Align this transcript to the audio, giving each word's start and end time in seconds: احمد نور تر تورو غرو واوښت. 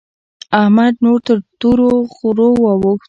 احمد 0.61 0.93
نور 1.03 1.19
تر 1.27 1.37
تورو 1.59 1.91
غرو 2.15 2.49
واوښت. 2.63 2.99